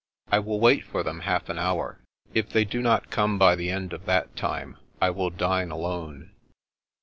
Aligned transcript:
"I 0.35 0.39
will 0.39 0.59
wait 0.59 0.83
for 0.83 1.03
them 1.03 1.19
half 1.19 1.47
an 1.47 1.59
hour. 1.59 1.99
If 2.33 2.49
they 2.49 2.65
do 2.65 2.81
not 2.81 3.11
come 3.11 3.37
by 3.37 3.53
the 3.53 3.69
end 3.69 3.93
of 3.93 4.05
that 4.07 4.35
time, 4.35 4.77
I 4.99 5.11
will 5.11 5.29
dine 5.29 5.69
alone." 5.69 6.31